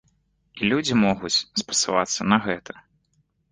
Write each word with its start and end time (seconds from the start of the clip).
І 0.59 0.71
людзі 0.71 0.97
могуць 1.01 1.43
спасылацца 1.65 2.21
на 2.33 2.37
гэта. 2.49 2.71